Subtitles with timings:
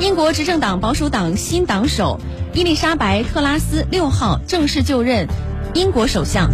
[0.00, 2.20] 英国执政党保守党新党首
[2.52, 5.28] 伊丽莎白特拉斯六号正式就任
[5.74, 6.50] 英国首相。